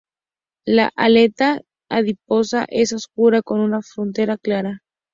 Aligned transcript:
La 0.65 0.89
aleta 0.95 1.61
adiposa 1.87 2.65
es 2.69 2.91
oscura, 2.91 3.43
con 3.43 3.59
una 3.59 3.83
frontera 3.83 4.35
clara. 4.37 4.81